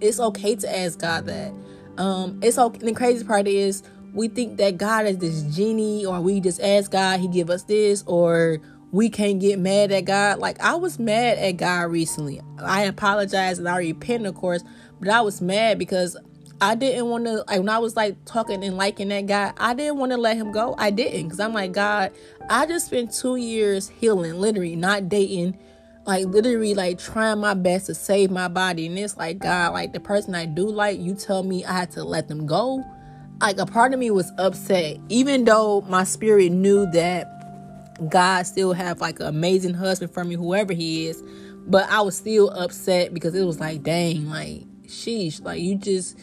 It's 0.02 0.20
okay 0.20 0.56
to 0.56 0.80
ask 0.80 1.00
God 1.00 1.28
that. 1.28 1.54
Um, 1.98 2.40
it's 2.42 2.58
okay. 2.58 2.80
The 2.80 2.94
crazy 2.94 3.24
part 3.26 3.48
is 3.48 3.84
we 4.14 4.28
think 4.28 4.58
that 4.58 4.78
God 4.78 5.06
is 5.06 5.18
this 5.18 5.44
genie, 5.56 6.06
or 6.06 6.22
we 6.22 6.40
just 6.40 6.62
ask 6.62 6.92
God, 6.92 7.20
He 7.20 7.28
give 7.28 7.50
us 7.50 7.64
this, 7.64 8.04
or 8.08 8.60
we 8.92 9.10
can't 9.10 9.40
get 9.40 9.60
mad 9.60 9.92
at 9.92 10.06
God. 10.06 10.40
Like 10.40 10.60
I 10.60 10.76
was 10.76 11.00
mad 11.00 11.38
at 11.38 11.54
God 11.54 11.92
recently. 11.92 12.42
I 12.60 12.84
apologize 12.84 13.58
and 13.58 13.68
I 13.68 13.78
repent, 13.78 14.26
of 14.26 14.36
course, 14.36 14.64
but 15.00 15.10
I 15.10 15.22
was 15.22 15.42
mad 15.42 15.80
because 15.80 16.18
I 16.60 16.76
didn't 16.76 17.08
want 17.08 17.26
to. 17.26 17.44
Like 17.48 17.60
when 17.60 17.70
I 17.70 17.80
was 17.80 17.96
like 17.96 18.24
talking 18.26 18.64
and 18.64 18.78
liking 18.78 19.10
that 19.10 19.26
guy, 19.26 19.54
I 19.58 19.74
didn't 19.74 19.98
want 19.98 20.12
to 20.12 20.18
let 20.18 20.38
him 20.38 20.52
go. 20.52 20.76
I 20.78 20.92
didn't 20.92 21.24
because 21.24 21.40
I'm 21.40 21.54
like 21.54 21.72
God. 21.72 22.12
I 22.50 22.66
just 22.66 22.88
spent 22.88 23.14
two 23.14 23.38
years 23.38 23.90
healing, 23.90 24.34
literally 24.36 24.76
not 24.76 25.10
dating, 25.10 25.58
like 26.06 26.26
literally 26.26 26.74
like 26.74 26.98
trying 26.98 27.40
my 27.40 27.54
best 27.54 27.88
to 27.88 27.96
save 27.96 28.32
my 28.32 28.48
body, 28.48 28.88
and 28.88 28.98
it's 28.98 29.18
like 29.18 29.40
God, 29.40 29.74
like 29.74 29.94
the 29.94 30.00
person 30.00 30.36
I 30.36 30.46
do 30.46 30.70
like, 30.70 31.00
you 31.00 31.14
tell 31.16 31.44
me 31.44 31.64
I 31.66 31.74
had 31.74 31.92
to 31.92 32.04
let 32.04 32.28
them 32.28 32.46
go. 32.46 32.84
Like 33.40 33.58
a 33.58 33.66
part 33.66 33.94
of 33.94 34.00
me 34.00 34.12
was 34.12 34.32
upset, 34.38 34.98
even 35.10 35.46
though 35.46 35.82
my 35.82 36.04
spirit 36.04 36.52
knew 36.52 36.90
that 36.92 37.28
God 38.10 38.44
still 38.44 38.74
have 38.74 39.02
like 39.02 39.20
an 39.20 39.28
amazing 39.28 39.74
husband 39.74 40.14
for 40.14 40.24
me, 40.24 40.36
whoever 40.36 40.74
he 40.74 41.08
is. 41.08 41.24
But 41.68 41.90
I 41.90 42.02
was 42.02 42.18
still 42.18 42.50
upset 42.50 43.14
because 43.14 43.36
it 43.36 43.44
was 43.44 43.60
like, 43.60 43.84
dang, 43.84 44.30
like, 44.30 44.64
sheesh, 44.84 45.44
like 45.44 45.62
you 45.62 45.76
just, 45.76 46.18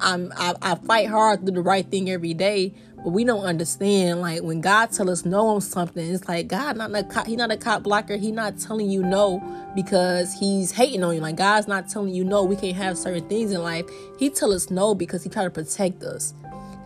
I'm, 0.00 0.32
I, 0.36 0.54
I 0.62 0.74
fight 0.76 1.08
hard 1.08 1.40
to 1.40 1.46
do 1.46 1.52
the 1.52 1.60
right 1.60 1.88
thing 1.88 2.08
every 2.08 2.34
day, 2.34 2.74
but 2.96 3.10
we 3.10 3.24
don't 3.24 3.44
understand. 3.44 4.20
Like 4.20 4.42
when 4.42 4.60
God 4.60 4.92
tell 4.92 5.10
us 5.10 5.24
no 5.24 5.48
on 5.48 5.60
something, 5.60 6.04
it's 6.14 6.28
like 6.28 6.48
God 6.48 6.76
not 6.76 6.94
a 6.94 7.04
cop, 7.04 7.26
he 7.26 7.36
not 7.36 7.50
a 7.50 7.56
cop 7.56 7.82
blocker. 7.82 8.16
He 8.16 8.32
not 8.32 8.58
telling 8.58 8.90
you 8.90 9.02
no 9.02 9.42
because 9.74 10.32
he's 10.34 10.72
hating 10.72 11.04
on 11.04 11.14
you. 11.14 11.20
Like 11.20 11.36
God's 11.36 11.68
not 11.68 11.88
telling 11.88 12.14
you 12.14 12.24
no. 12.24 12.44
We 12.44 12.56
can't 12.56 12.76
have 12.76 12.98
certain 12.98 13.28
things 13.28 13.52
in 13.52 13.62
life. 13.62 13.86
He 14.18 14.30
tell 14.30 14.52
us 14.52 14.70
no 14.70 14.94
because 14.94 15.22
he 15.22 15.30
try 15.30 15.44
to 15.44 15.50
protect 15.50 16.02
us. 16.02 16.34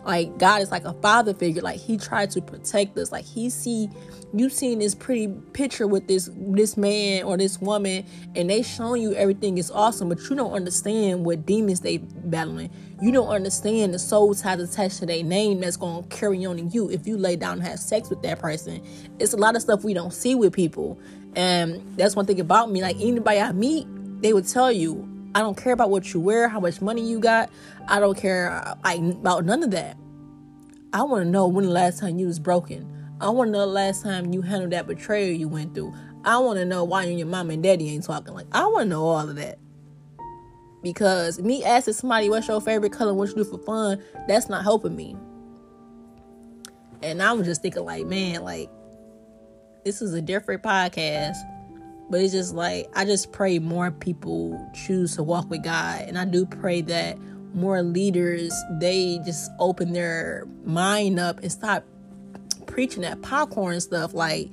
Like 0.05 0.39
God 0.39 0.63
is 0.63 0.71
like 0.71 0.85
a 0.85 0.95
father 0.95 1.35
figure. 1.35 1.63
Like 1.63 1.79
He 1.79 1.97
tried 1.97 2.31
to 2.33 2.41
protect 2.41 2.97
us. 2.99 3.13
Like 3.13 3.25
He 3.25 3.51
see 3.51 3.89
you 4.33 4.49
seen 4.49 4.79
this 4.79 4.95
pretty 4.95 5.29
picture 5.53 5.87
with 5.87 6.07
this 6.07 6.31
this 6.35 6.77
man 6.77 7.25
or 7.25 7.37
this 7.37 7.61
woman, 7.61 8.05
and 8.35 8.49
they 8.49 8.63
showing 8.63 9.03
you 9.03 9.15
everything 9.15 9.59
is 9.59 9.71
awesome, 9.71 10.09
but 10.09 10.19
you 10.29 10.37
don't 10.37 10.53
understand 10.53 11.25
what 11.25 11.45
demons 11.45 11.81
they 11.81 11.99
battling. 11.99 12.71
You 13.03 13.13
don't 13.13 13.29
understand 13.29 13.95
the 13.95 13.99
soul 13.99 14.35
ties 14.35 14.61
attached 14.61 14.99
to 14.99 15.07
their 15.07 15.23
name 15.23 15.61
that's 15.61 15.77
gonna 15.77 16.07
carry 16.09 16.45
on 16.45 16.59
in 16.59 16.71
you 16.71 16.91
if 16.91 17.07
you 17.07 17.17
lay 17.17 17.37
down 17.37 17.55
and 17.55 17.63
have 17.63 17.79
sex 17.79 18.11
with 18.11 18.23
that 18.23 18.39
person. 18.39 18.83
It's 19.19 19.33
a 19.33 19.39
lot 19.39 19.57
of 19.57 19.63
stuff 19.63 19.85
we 19.85 19.95
don't 19.95 20.13
see 20.13 20.35
with 20.35 20.53
people, 20.53 20.99
and 21.35 21.83
that's 21.97 22.15
one 22.15 22.27
thing 22.27 22.41
about 22.41 22.71
me. 22.71 22.83
Like 22.83 22.97
anybody 23.01 23.41
I 23.41 23.53
meet, 23.53 23.87
they 24.21 24.33
would 24.33 24.47
tell 24.47 24.71
you 24.71 25.09
I 25.35 25.41
don't 25.41 25.57
care 25.57 25.73
about 25.73 25.91
what 25.91 26.13
you 26.13 26.21
wear, 26.21 26.49
how 26.49 26.61
much 26.61 26.81
money 26.81 27.09
you 27.09 27.21
got. 27.21 27.51
I 27.89 28.01
don't 28.01 28.17
care 28.17 28.51
uh, 28.51 28.75
like, 28.85 28.99
about 29.01 29.45
none 29.45 29.63
of 29.63 29.71
that. 29.71 29.97
I 30.93 31.03
want 31.05 31.25
to 31.25 31.31
know 31.31 31.47
when 31.47 31.67
the 31.67 31.71
last 31.71 32.01
time 32.01 32.19
you 32.19 32.27
was 32.27 32.41
broken. 32.41 32.87
I 33.21 33.29
want 33.31 33.49
to 33.49 33.53
know 33.53 33.61
the 33.61 33.67
last 33.67 34.03
time 34.03 34.33
you 34.33 34.43
handled 34.43 34.73
that 34.73 34.89
betrayal 34.89 35.37
you 35.37 35.47
went 35.47 35.75
through. 35.75 35.95
I 36.25 36.39
want 36.39 36.59
to 36.59 36.65
know 36.65 36.83
why 36.85 37.05
your 37.05 37.27
mom 37.27 37.51
and 37.51 37.63
daddy 37.63 37.89
ain't 37.91 38.05
talking. 38.05 38.35
Like, 38.35 38.49
I 38.51 38.67
want 38.67 38.85
to 38.85 38.89
know 38.89 39.05
all 39.05 39.29
of 39.29 39.37
that. 39.37 39.59
Because 40.83 41.41
me 41.41 41.65
asking 41.65 41.95
somebody 41.95 42.31
what's 42.31 42.49
your 42.49 42.61
favorite 42.61 42.93
color, 42.93 43.13
what 43.13 43.29
you 43.29 43.37
do 43.37 43.45
for 43.45 43.59
fun, 43.59 44.03
that's 44.27 44.49
not 44.49 44.63
helping 44.63 44.97
me. 44.97 45.17
And 47.03 47.23
I 47.23 47.33
was 47.33 47.47
just 47.47 47.63
thinking, 47.63 47.85
like, 47.85 48.07
man, 48.07 48.43
like, 48.43 48.71
this 49.85 50.03
is 50.03 50.15
a 50.15 50.21
different 50.21 50.63
podcast 50.63 51.37
but 52.11 52.21
it's 52.21 52.33
just 52.33 52.55
like 52.55 52.91
I 52.95 53.05
just 53.05 53.31
pray 53.33 53.61
more 53.61 53.93
people 53.93 54.69
choose 54.75 55.15
to 55.15 55.23
walk 55.23 55.49
with 55.49 55.63
God, 55.63 56.03
and 56.03 56.19
I 56.19 56.25
do 56.25 56.45
pray 56.45 56.83
that 56.83 57.17
more 57.55 57.83
leaders 57.83 58.53
they 58.81 59.21
just 59.25 59.51
open 59.59 59.93
their 59.93 60.47
mind 60.65 61.19
up 61.19 61.41
and 61.41 61.51
stop 61.51 61.85
preaching 62.67 63.03
that 63.03 63.23
popcorn 63.23 63.81
stuff. 63.81 64.13
Like 64.13 64.51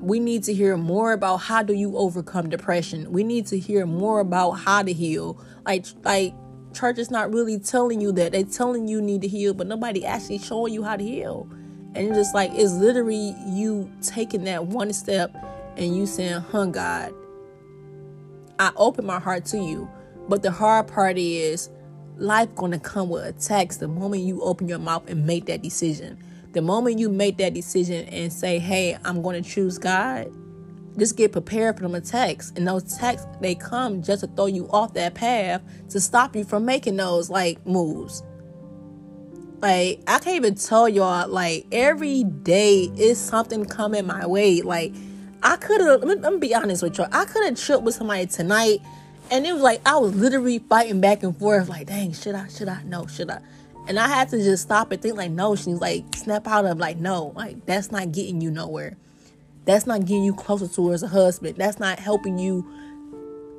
we 0.00 0.20
need 0.20 0.44
to 0.44 0.54
hear 0.54 0.76
more 0.76 1.12
about 1.12 1.38
how 1.38 1.62
do 1.62 1.72
you 1.72 1.96
overcome 1.96 2.48
depression. 2.48 3.10
We 3.10 3.24
need 3.24 3.46
to 3.48 3.58
hear 3.58 3.86
more 3.86 4.20
about 4.20 4.52
how 4.52 4.82
to 4.82 4.92
heal. 4.92 5.42
Like 5.66 5.86
like 6.04 6.34
church 6.72 6.98
is 6.98 7.10
not 7.10 7.32
really 7.32 7.58
telling 7.58 8.00
you 8.00 8.12
that. 8.12 8.32
They're 8.32 8.44
telling 8.44 8.86
you 8.88 9.00
need 9.00 9.22
to 9.22 9.28
heal, 9.28 9.54
but 9.54 9.66
nobody 9.66 10.04
actually 10.04 10.38
showing 10.38 10.72
you 10.72 10.82
how 10.82 10.96
to 10.96 11.04
heal. 11.04 11.48
And 11.94 12.14
just 12.14 12.34
like 12.34 12.50
it's 12.54 12.74
literally 12.74 13.34
you 13.46 13.90
taking 14.02 14.44
that 14.44 14.66
one 14.66 14.92
step 14.92 15.34
and 15.76 15.96
you 15.96 16.06
saying, 16.06 16.42
huh, 16.42 16.66
God, 16.66 17.12
I 18.58 18.72
open 18.76 19.04
my 19.04 19.18
heart 19.18 19.44
to 19.46 19.58
you. 19.58 19.88
But 20.28 20.42
the 20.42 20.50
hard 20.50 20.86
part 20.86 21.18
is 21.18 21.70
life 22.16 22.54
gonna 22.54 22.78
come 22.78 23.08
with 23.08 23.24
attacks 23.24 23.78
the 23.78 23.88
moment 23.88 24.22
you 24.22 24.42
open 24.42 24.68
your 24.68 24.78
mouth 24.78 25.08
and 25.08 25.26
make 25.26 25.46
that 25.46 25.62
decision. 25.62 26.18
The 26.52 26.62
moment 26.62 26.98
you 26.98 27.08
make 27.08 27.36
that 27.38 27.54
decision 27.54 28.06
and 28.08 28.32
say, 28.32 28.58
hey, 28.58 28.96
I'm 29.04 29.22
gonna 29.22 29.42
choose 29.42 29.78
God, 29.78 30.32
just 30.98 31.16
get 31.16 31.32
prepared 31.32 31.76
for 31.76 31.82
them 31.82 31.94
attacks. 31.94 32.52
And 32.56 32.66
those 32.66 32.94
attacks, 32.94 33.26
they 33.40 33.54
come 33.54 34.02
just 34.02 34.20
to 34.20 34.26
throw 34.28 34.46
you 34.46 34.68
off 34.70 34.94
that 34.94 35.14
path 35.14 35.62
to 35.90 36.00
stop 36.00 36.34
you 36.34 36.44
from 36.44 36.64
making 36.64 36.96
those 36.96 37.30
like 37.30 37.64
moves. 37.66 38.22
Like 39.60 40.00
I 40.06 40.18
can't 40.18 40.36
even 40.36 40.54
tell 40.54 40.88
y'all, 40.88 41.28
like 41.28 41.66
every 41.72 42.24
day 42.24 42.90
is 42.96 43.18
something 43.18 43.64
coming 43.64 44.06
my 44.06 44.26
way. 44.26 44.62
Like 44.62 44.94
I 45.42 45.56
could 45.56 45.80
have, 45.80 46.02
let, 46.02 46.20
let 46.20 46.32
me 46.32 46.38
be 46.38 46.54
honest 46.54 46.82
with 46.82 46.98
y'all, 46.98 47.08
I 47.12 47.24
could 47.24 47.44
have 47.44 47.60
tripped 47.60 47.82
with 47.82 47.94
somebody 47.94 48.26
tonight, 48.26 48.80
and 49.30 49.46
it 49.46 49.52
was 49.52 49.62
like 49.62 49.80
I 49.86 49.96
was 49.96 50.14
literally 50.14 50.58
fighting 50.58 51.00
back 51.00 51.22
and 51.22 51.36
forth, 51.36 51.68
like, 51.68 51.86
dang, 51.86 52.12
should 52.12 52.34
I, 52.34 52.48
should 52.48 52.68
I, 52.68 52.82
no, 52.84 53.06
should 53.06 53.30
I? 53.30 53.40
And 53.88 53.98
I 53.98 54.06
had 54.06 54.28
to 54.30 54.36
just 54.36 54.64
stop 54.64 54.92
and 54.92 55.00
think, 55.00 55.16
like, 55.16 55.30
no, 55.30 55.56
she's 55.56 55.80
like, 55.80 56.04
snap 56.14 56.46
out 56.46 56.66
of, 56.66 56.78
like, 56.78 56.98
no, 56.98 57.32
like, 57.34 57.64
that's 57.64 57.90
not 57.90 58.12
getting 58.12 58.40
you 58.42 58.50
nowhere. 58.50 58.98
That's 59.64 59.86
not 59.86 60.00
getting 60.00 60.24
you 60.24 60.34
closer 60.34 60.68
towards 60.68 61.02
a 61.02 61.08
husband. 61.08 61.56
That's 61.56 61.78
not 61.78 61.98
helping 61.98 62.38
you, 62.38 62.66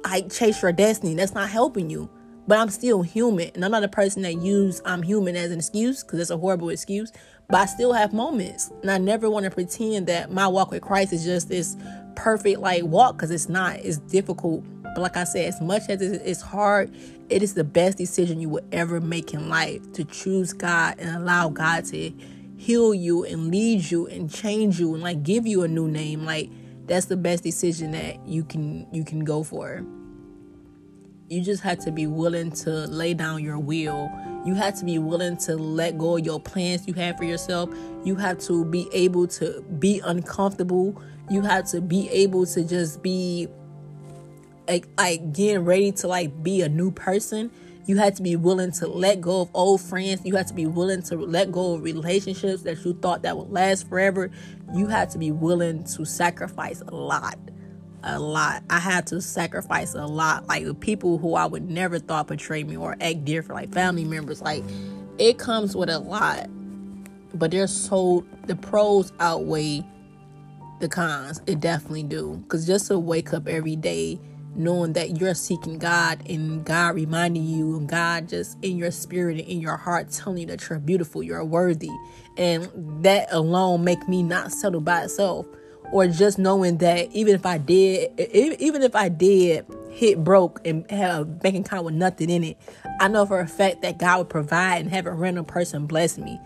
like, 0.03 0.31
chase 0.31 0.61
your 0.61 0.71
destiny. 0.71 1.15
That's 1.15 1.33
not 1.33 1.49
helping 1.49 1.89
you. 1.89 2.09
But 2.47 2.59
I'm 2.59 2.69
still 2.69 3.01
human, 3.01 3.51
and 3.53 3.65
I'm 3.65 3.71
not 3.71 3.83
a 3.83 3.87
person 3.87 4.21
that 4.23 4.41
use 4.41 4.81
I'm 4.85 5.03
human 5.03 5.35
as 5.35 5.51
an 5.51 5.59
excuse 5.59 6.03
because 6.03 6.19
it's 6.19 6.29
a 6.29 6.37
horrible 6.37 6.69
excuse. 6.69 7.11
But 7.47 7.57
I 7.57 7.65
still 7.65 7.93
have 7.93 8.13
moments. 8.13 8.71
And 8.81 8.91
I 8.91 8.97
never 8.99 9.29
want 9.29 9.45
to 9.45 9.51
pretend 9.51 10.07
that 10.07 10.31
my 10.31 10.47
walk 10.47 10.71
with 10.71 10.81
Christ 10.81 11.11
is 11.13 11.25
just 11.25 11.49
this 11.49 11.75
perfect 12.15 12.59
like 12.59 12.83
walk 12.83 13.17
because 13.17 13.31
it's 13.31 13.49
not. 13.49 13.77
It's 13.77 13.97
difficult. 13.97 14.63
But 14.95 15.01
like 15.01 15.17
I 15.17 15.23
said, 15.23 15.45
as 15.45 15.61
much 15.61 15.83
as 15.89 16.01
it's 16.01 16.41
hard, 16.41 16.95
it 17.29 17.43
is 17.43 17.53
the 17.53 17.63
best 17.63 17.97
decision 17.97 18.39
you 18.39 18.49
will 18.49 18.65
ever 18.71 18.99
make 18.99 19.33
in 19.33 19.49
life 19.49 19.91
to 19.93 20.03
choose 20.03 20.53
God 20.53 20.95
and 20.99 21.15
allow 21.15 21.49
God 21.49 21.85
to 21.85 22.11
heal 22.57 22.93
you 22.93 23.23
and 23.23 23.49
lead 23.51 23.89
you 23.89 24.07
and 24.07 24.31
change 24.31 24.79
you 24.79 24.93
and 24.93 25.03
like 25.03 25.23
give 25.23 25.47
you 25.47 25.63
a 25.63 25.67
new 25.67 25.87
name. 25.87 26.25
Like 26.25 26.49
that's 26.85 27.05
the 27.05 27.17
best 27.17 27.43
decision 27.43 27.91
that 27.91 28.27
you 28.27 28.43
can 28.43 28.87
you 28.93 29.03
can 29.03 29.23
go 29.23 29.43
for. 29.43 29.85
You 31.29 31.41
just 31.41 31.61
have 31.61 31.79
to 31.85 31.91
be 31.91 32.07
willing 32.07 32.51
to 32.51 32.69
lay 32.87 33.13
down 33.13 33.43
your 33.43 33.59
will 33.59 34.09
you 34.45 34.55
have 34.55 34.75
to 34.79 34.85
be 34.85 34.97
willing 34.99 35.35
to 35.37 35.55
let 35.55 35.97
go 35.97 36.17
of 36.17 36.25
your 36.25 36.39
plans 36.39 36.87
you 36.87 36.93
have 36.93 37.17
for 37.17 37.25
yourself. 37.25 37.69
You 38.05 38.15
have 38.15 38.37
to 38.39 38.63
be 38.63 38.87
able 38.93 39.27
to 39.27 39.61
be 39.79 40.01
uncomfortable. 40.03 41.01
You 41.29 41.41
have 41.41 41.69
to 41.71 41.81
be 41.81 42.09
able 42.09 42.45
to 42.47 42.63
just 42.63 43.03
be 43.03 43.47
like, 44.69 44.87
like 44.97 45.33
getting 45.33 45.65
ready 45.65 45.91
to 45.93 46.07
like 46.07 46.43
be 46.43 46.61
a 46.61 46.69
new 46.69 46.91
person. 46.91 47.51
You 47.85 47.97
have 47.97 48.13
to 48.15 48.21
be 48.21 48.35
willing 48.35 48.71
to 48.73 48.87
let 48.87 49.19
go 49.19 49.41
of 49.41 49.49
old 49.55 49.81
friends. 49.81 50.21
You 50.23 50.35
have 50.35 50.45
to 50.45 50.53
be 50.53 50.67
willing 50.67 51.01
to 51.03 51.15
let 51.15 51.51
go 51.51 51.73
of 51.73 51.81
relationships 51.81 52.61
that 52.63 52.85
you 52.85 52.93
thought 52.93 53.23
that 53.23 53.35
would 53.35 53.49
last 53.49 53.89
forever. 53.89 54.29
You 54.75 54.87
have 54.87 55.09
to 55.09 55.17
be 55.17 55.31
willing 55.31 55.83
to 55.85 56.05
sacrifice 56.05 56.81
a 56.87 56.95
lot 56.95 57.39
a 58.03 58.19
lot. 58.19 58.63
I 58.69 58.79
had 58.79 59.07
to 59.07 59.21
sacrifice 59.21 59.93
a 59.93 60.05
lot. 60.05 60.47
Like 60.47 60.79
people 60.79 61.17
who 61.17 61.35
I 61.35 61.45
would 61.45 61.69
never 61.69 61.99
thought 61.99 62.27
betray 62.27 62.63
me 62.63 62.77
or 62.77 62.95
act 63.01 63.25
different, 63.25 63.61
like 63.61 63.73
family 63.73 64.05
members. 64.05 64.41
Like 64.41 64.63
it 65.17 65.37
comes 65.37 65.75
with 65.75 65.89
a 65.89 65.99
lot. 65.99 66.47
But 67.33 67.51
there's 67.51 67.75
so 67.75 68.25
the 68.47 68.55
pros 68.55 69.11
outweigh 69.19 69.85
the 70.79 70.89
cons. 70.89 71.41
It 71.45 71.59
definitely 71.59 72.03
do. 72.03 72.43
Cause 72.47 72.65
just 72.65 72.87
to 72.87 72.97
wake 72.97 73.33
up 73.33 73.47
every 73.47 73.75
day 73.75 74.19
knowing 74.59 74.93
that 74.93 75.19
you're 75.19 75.33
seeking 75.33 75.79
God 75.79 76.21
and 76.29 76.63
God 76.65 76.95
reminding 76.95 77.45
you 77.45 77.77
and 77.77 77.87
God 77.87 78.27
just 78.27 78.57
in 78.61 78.77
your 78.77 78.91
spirit 78.91 79.39
and 79.39 79.47
in 79.47 79.61
your 79.61 79.77
heart 79.77 80.11
telling 80.11 80.39
you 80.39 80.47
that 80.47 80.69
you're 80.69 80.79
beautiful, 80.79 81.23
you're 81.23 81.43
worthy. 81.43 81.89
And 82.37 82.69
that 83.03 83.29
alone 83.31 83.83
make 83.83 84.07
me 84.07 84.21
not 84.21 84.51
settle 84.51 84.81
by 84.81 85.03
itself 85.03 85.47
or 85.91 86.07
just 86.07 86.37
knowing 86.37 86.77
that 86.77 87.11
even 87.11 87.33
if 87.33 87.45
I 87.45 87.57
did, 87.57 88.19
even 88.19 88.81
if 88.83 88.95
I 88.95 89.09
did 89.09 89.65
hit 89.89 90.23
broke 90.23 90.61
and 90.65 90.89
have 90.91 91.21
a 91.21 91.25
bank 91.25 91.65
account 91.65 91.85
with 91.85 91.95
nothing 91.95 92.29
in 92.29 92.43
it, 92.43 92.57
I 92.99 93.07
know 93.07 93.25
for 93.25 93.39
a 93.39 93.47
fact 93.47 93.81
that 93.81 93.97
God 93.97 94.19
would 94.19 94.29
provide 94.29 94.81
and 94.81 94.91
have 94.91 95.05
a 95.05 95.11
random 95.11 95.45
person 95.45 95.87
bless 95.87 96.17
me. 96.17 96.39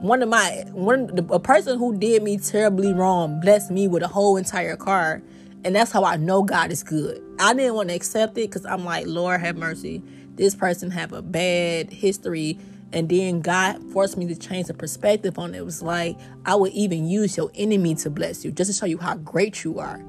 One 0.00 0.22
of 0.22 0.28
my 0.28 0.64
one 0.72 1.26
a 1.30 1.40
person 1.40 1.78
who 1.78 1.96
did 1.96 2.22
me 2.22 2.36
terribly 2.36 2.92
wrong 2.92 3.40
blessed 3.40 3.70
me 3.70 3.88
with 3.88 4.02
a 4.02 4.08
whole 4.08 4.36
entire 4.36 4.76
car, 4.76 5.22
and 5.64 5.74
that's 5.74 5.90
how 5.90 6.04
I 6.04 6.16
know 6.16 6.42
God 6.42 6.70
is 6.70 6.82
good. 6.82 7.22
I 7.38 7.54
didn't 7.54 7.74
want 7.74 7.88
to 7.88 7.94
accept 7.94 8.36
it 8.38 8.50
because 8.50 8.66
I'm 8.66 8.84
like, 8.84 9.06
Lord 9.06 9.40
have 9.40 9.56
mercy. 9.56 10.02
This 10.34 10.54
person 10.54 10.90
have 10.90 11.12
a 11.12 11.22
bad 11.22 11.90
history 11.90 12.58
and 12.92 13.08
then 13.08 13.40
God 13.40 13.82
forced 13.92 14.16
me 14.16 14.26
to 14.26 14.36
change 14.36 14.68
the 14.68 14.74
perspective 14.74 15.38
on 15.38 15.54
it. 15.54 15.58
It 15.58 15.64
was 15.64 15.82
like, 15.82 16.16
I 16.46 16.54
would 16.54 16.72
even 16.72 17.06
use 17.08 17.36
your 17.36 17.50
enemy 17.54 17.96
to 17.96 18.10
bless 18.10 18.44
you 18.44 18.52
just 18.52 18.70
to 18.70 18.76
show 18.76 18.86
you 18.86 18.98
how 18.98 19.16
great 19.16 19.64
you 19.64 19.80
are. 19.80 20.00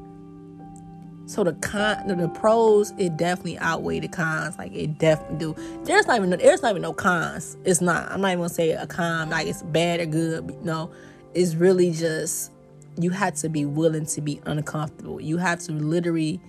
So 1.27 1.43
the 1.43 1.53
con, 1.53 2.07
the, 2.07 2.15
the 2.15 2.27
pros, 2.27 2.91
it 2.99 3.17
definitely 3.17 3.57
outweigh 3.57 3.99
the 3.99 4.07
cons. 4.07 4.57
Like 4.59 4.71
it 4.73 4.99
definitely 4.99 5.37
do. 5.37 5.55
There's 5.83 6.05
not 6.05 6.17
even 6.17 6.29
no, 6.29 6.37
there's 6.37 6.61
not 6.61 6.71
even 6.71 6.83
no 6.83 6.93
cons. 6.93 7.57
It's 7.65 7.81
not. 7.81 8.11
I'm 8.11 8.21
not 8.21 8.27
even 8.27 8.39
gonna 8.39 8.49
say 8.49 8.71
a 8.71 8.85
con 8.85 9.31
like 9.31 9.47
it's 9.47 9.63
bad 9.63 9.99
or 9.99 10.05
good. 10.05 10.63
No, 10.63 10.91
it's 11.33 11.55
really 11.55 11.91
just 11.91 12.51
you 12.97 13.11
have 13.11 13.35
to 13.35 13.49
be 13.49 13.65
willing 13.65 14.05
to 14.07 14.21
be 14.21 14.41
uncomfortable. 14.45 15.19
You 15.19 15.37
have 15.37 15.59
to 15.61 15.71
literally 15.73 16.39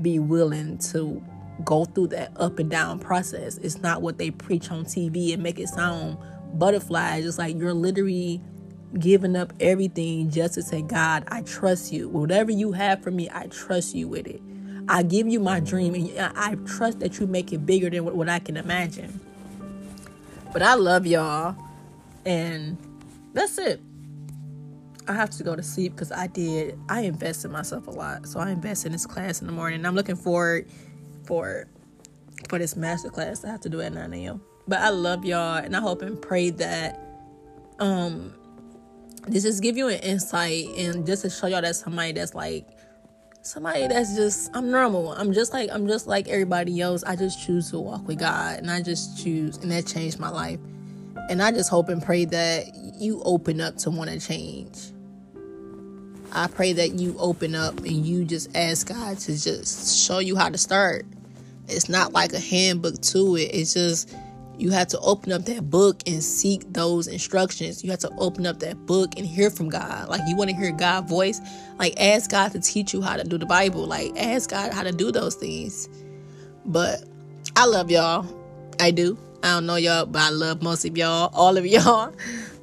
be 0.00 0.18
willing 0.18 0.78
to 0.78 1.22
go 1.64 1.84
through 1.84 2.08
that 2.08 2.32
up 2.36 2.58
and 2.58 2.70
down 2.70 2.98
process. 2.98 3.58
It's 3.58 3.80
not 3.80 4.02
what 4.02 4.18
they 4.18 4.30
preach 4.30 4.70
on 4.70 4.84
TV 4.84 5.34
and 5.34 5.42
make 5.42 5.58
it 5.58 5.68
sound 5.68 6.16
butterflies. 6.54 7.26
It's 7.26 7.38
like 7.38 7.56
you're 7.56 7.74
literally 7.74 8.40
giving 8.98 9.36
up 9.36 9.52
everything 9.60 10.30
just 10.30 10.54
to 10.54 10.62
say, 10.62 10.82
God, 10.82 11.24
I 11.28 11.42
trust 11.42 11.92
you. 11.92 12.08
Whatever 12.08 12.50
you 12.50 12.72
have 12.72 13.02
for 13.02 13.10
me, 13.10 13.28
I 13.32 13.46
trust 13.46 13.94
you 13.94 14.08
with 14.08 14.26
it. 14.26 14.40
I 14.88 15.02
give 15.02 15.28
you 15.28 15.38
my 15.38 15.60
dream 15.60 15.94
and 15.94 16.32
I 16.36 16.56
trust 16.66 17.00
that 17.00 17.20
you 17.20 17.26
make 17.26 17.52
it 17.52 17.64
bigger 17.64 17.90
than 17.90 18.04
what 18.04 18.28
I 18.28 18.38
can 18.38 18.56
imagine. 18.56 19.20
But 20.52 20.62
I 20.62 20.74
love 20.74 21.06
y'all. 21.06 21.54
And 22.24 22.76
that's 23.32 23.58
it. 23.58 23.80
I 25.08 25.14
have 25.14 25.30
to 25.30 25.42
go 25.42 25.56
to 25.56 25.62
sleep 25.62 25.92
because 25.92 26.12
I 26.12 26.26
did. 26.26 26.78
I 26.88 27.02
invest 27.02 27.44
in 27.44 27.50
myself 27.50 27.86
a 27.86 27.90
lot. 27.90 28.26
So 28.26 28.38
I 28.38 28.50
invest 28.50 28.86
in 28.86 28.92
this 28.92 29.06
class 29.06 29.40
in 29.40 29.46
the 29.46 29.52
morning. 29.52 29.84
I'm 29.84 29.94
looking 29.94 30.16
forward 30.16 30.68
for 31.24 31.66
for 32.48 32.58
this 32.58 32.74
master 32.74 33.10
class 33.10 33.44
I 33.44 33.48
have 33.50 33.60
to 33.60 33.68
do 33.68 33.80
at 33.80 33.92
9 33.92 34.12
a.m. 34.14 34.40
But 34.66 34.80
I 34.80 34.88
love 34.88 35.24
y'all 35.24 35.56
and 35.56 35.76
I 35.76 35.80
hope 35.80 36.02
and 36.02 36.20
pray 36.20 36.50
that 36.50 37.00
um 37.78 38.34
this 39.26 39.42
just 39.42 39.62
give 39.62 39.76
you 39.76 39.88
an 39.88 40.00
insight 40.00 40.66
and 40.76 41.06
just 41.06 41.22
to 41.22 41.30
show 41.30 41.46
y'all 41.46 41.60
that 41.60 41.76
somebody 41.76 42.12
that's 42.12 42.34
like 42.34 42.66
somebody 43.42 43.86
that's 43.86 44.14
just 44.14 44.50
I'm 44.54 44.70
normal. 44.70 45.12
I'm 45.12 45.32
just 45.32 45.52
like 45.52 45.70
I'm 45.72 45.86
just 45.86 46.06
like 46.06 46.28
everybody 46.28 46.80
else. 46.80 47.02
I 47.04 47.16
just 47.16 47.44
choose 47.44 47.70
to 47.70 47.78
walk 47.78 48.06
with 48.06 48.18
God 48.18 48.58
and 48.58 48.70
I 48.70 48.82
just 48.82 49.22
choose 49.22 49.58
and 49.58 49.70
that 49.70 49.86
changed 49.86 50.18
my 50.18 50.30
life. 50.30 50.58
And 51.30 51.40
I 51.40 51.52
just 51.52 51.70
hope 51.70 51.88
and 51.88 52.02
pray 52.02 52.24
that 52.24 52.74
you 52.74 53.22
open 53.24 53.60
up 53.60 53.76
to 53.78 53.90
want 53.90 54.10
to 54.10 54.18
change. 54.18 54.76
I 56.32 56.48
pray 56.48 56.72
that 56.72 56.94
you 56.94 57.16
open 57.18 57.54
up 57.54 57.78
and 57.78 58.04
you 58.04 58.24
just 58.24 58.54
ask 58.56 58.88
God 58.88 59.16
to 59.20 59.40
just 59.40 60.04
show 60.04 60.18
you 60.18 60.34
how 60.34 60.48
to 60.48 60.58
start. 60.58 61.06
It's 61.68 61.88
not 61.88 62.12
like 62.12 62.32
a 62.32 62.40
handbook 62.40 63.00
to 63.00 63.36
it. 63.36 63.54
It's 63.54 63.74
just 63.74 64.12
you 64.58 64.70
have 64.70 64.88
to 64.88 64.98
open 64.98 65.30
up 65.30 65.44
that 65.44 65.70
book 65.70 66.02
and 66.04 66.22
seek 66.22 66.64
those 66.72 67.06
instructions. 67.06 67.84
You 67.84 67.92
have 67.92 68.00
to 68.00 68.10
open 68.18 68.44
up 68.44 68.58
that 68.58 68.84
book 68.86 69.16
and 69.16 69.24
hear 69.24 69.50
from 69.50 69.68
God. 69.68 70.08
Like 70.08 70.22
you 70.26 70.34
want 70.34 70.50
to 70.50 70.56
hear 70.56 70.72
God's 70.72 71.08
voice, 71.08 71.40
like 71.78 71.94
ask 72.00 72.28
God 72.28 72.50
to 72.52 72.60
teach 72.60 72.92
you 72.92 73.02
how 73.02 73.16
to 73.16 73.22
do 73.22 73.38
the 73.38 73.46
Bible. 73.46 73.86
Like 73.86 74.12
ask 74.16 74.50
God 74.50 74.72
how 74.72 74.82
to 74.82 74.90
do 74.90 75.12
those 75.12 75.36
things. 75.36 75.88
But 76.66 77.04
I 77.54 77.66
love 77.66 77.88
y'all. 77.88 78.26
I 78.80 78.90
do. 78.90 79.16
I 79.42 79.48
don't 79.54 79.66
know 79.66 79.76
y'all, 79.76 80.06
but 80.06 80.20
I 80.20 80.30
love 80.30 80.62
most 80.62 80.84
of 80.84 80.96
y'all, 80.98 81.30
all 81.34 81.56
of 81.56 81.66
y'all. 81.66 82.14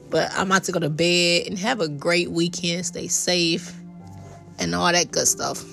But 0.09 0.31
I'm 0.33 0.47
about 0.47 0.63
to 0.65 0.71
go 0.71 0.79
to 0.79 0.89
bed 0.89 1.47
and 1.47 1.57
have 1.59 1.81
a 1.81 1.87
great 1.87 2.31
weekend. 2.31 2.85
Stay 2.85 3.07
safe 3.07 3.73
and 4.59 4.73
all 4.73 4.91
that 4.91 5.11
good 5.11 5.27
stuff. 5.27 5.63